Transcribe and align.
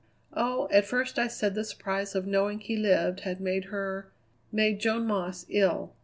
"Oh, 0.33 0.67
at 0.71 0.87
first 0.87 1.19
I 1.19 1.27
said 1.27 1.53
the 1.53 1.63
surprise 1.63 2.15
of 2.15 2.25
knowing 2.25 2.59
he 2.59 2.75
lived 2.75 3.19
had 3.19 3.39
made 3.39 3.65
her, 3.65 4.11
made 4.51 4.79
Joan 4.79 5.05
Moss, 5.05 5.45
ill. 5.47 5.93